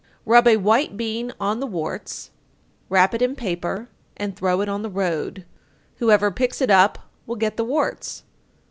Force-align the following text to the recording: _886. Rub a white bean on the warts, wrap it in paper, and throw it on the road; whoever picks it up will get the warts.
_886. 0.25 0.29
Rub 0.31 0.47
a 0.47 0.57
white 0.65 0.97
bean 0.97 1.31
on 1.39 1.59
the 1.59 1.67
warts, 1.67 2.31
wrap 2.89 3.13
it 3.13 3.21
in 3.21 3.35
paper, 3.35 3.87
and 4.17 4.35
throw 4.35 4.59
it 4.61 4.67
on 4.67 4.81
the 4.81 4.89
road; 4.89 5.45
whoever 5.97 6.31
picks 6.31 6.59
it 6.59 6.71
up 6.71 7.07
will 7.27 7.35
get 7.35 7.55
the 7.55 7.63
warts. 7.65 8.23